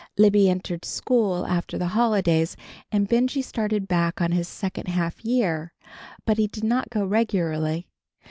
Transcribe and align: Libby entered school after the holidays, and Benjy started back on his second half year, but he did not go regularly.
Libby 0.17 0.49
entered 0.49 0.83
school 0.83 1.45
after 1.45 1.77
the 1.77 1.89
holidays, 1.89 2.57
and 2.91 3.07
Benjy 3.07 3.43
started 3.43 3.87
back 3.87 4.19
on 4.19 4.31
his 4.31 4.47
second 4.47 4.87
half 4.87 5.23
year, 5.23 5.73
but 6.25 6.39
he 6.39 6.47
did 6.47 6.63
not 6.63 6.89
go 6.89 7.05
regularly. 7.05 7.87